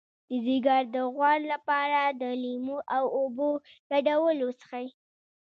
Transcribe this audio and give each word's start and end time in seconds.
د 0.29 0.31
ځیګر 0.45 0.81
د 0.95 0.97
غوړ 1.15 1.39
لپاره 1.53 1.99
د 2.21 2.23
لیمو 2.43 2.77
او 2.95 3.03
اوبو 3.17 3.49
ګډول 4.07 4.37
وڅښئ 4.43 4.87